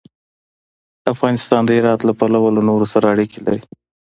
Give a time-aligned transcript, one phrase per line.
[1.13, 3.61] افغانستان د هرات له پلوه له نورو سره اړیکې لري.